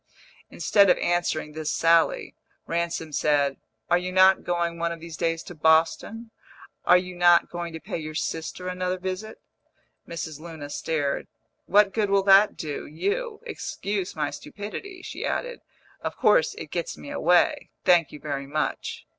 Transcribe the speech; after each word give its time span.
Instead 0.49 0.89
of 0.89 0.97
answering 0.97 1.51
this 1.51 1.69
sally, 1.71 2.33
Ransom 2.65 3.11
said, 3.11 3.57
"Are 3.87 3.99
you 3.99 4.11
not 4.11 4.43
going 4.43 4.79
one 4.79 4.91
of 4.91 4.99
these 4.99 5.15
days 5.15 5.43
to 5.43 5.53
Boston? 5.53 6.31
Are 6.85 6.97
you 6.97 7.13
not 7.15 7.51
going 7.51 7.71
to 7.73 7.79
pay 7.79 7.99
your 7.99 8.15
sister 8.15 8.67
another 8.67 8.97
visit?" 8.97 9.37
Mrs. 10.07 10.39
Luna 10.39 10.71
stared. 10.71 11.27
"What 11.67 11.93
good 11.93 12.09
will 12.09 12.23
that 12.23 12.57
do 12.57 12.87
you? 12.87 13.41
Excuse 13.45 14.15
my 14.15 14.31
stupidity," 14.31 15.03
she 15.03 15.23
added; 15.23 15.61
"of 16.01 16.17
course, 16.17 16.55
it 16.55 16.71
gets 16.71 16.97
me 16.97 17.11
away. 17.11 17.69
Thank 17.85 18.11
you 18.11 18.19
very 18.19 18.47
much!" 18.47 19.05